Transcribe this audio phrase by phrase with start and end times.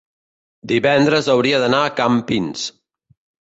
[0.71, 2.65] divendres hauria d'anar a Campins.